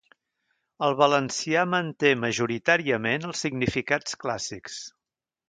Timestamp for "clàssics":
4.25-4.81